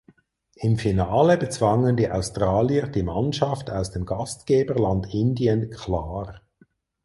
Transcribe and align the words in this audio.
Im 0.55 0.79
Finale 0.79 1.37
bezwangen 1.37 1.95
die 1.95 2.09
Australier 2.09 2.87
die 2.87 3.03
Mannschaft 3.03 3.69
aus 3.69 3.91
dem 3.91 4.07
Gastgeberland 4.07 5.13
Indien 5.13 5.69
klar. 5.69 6.41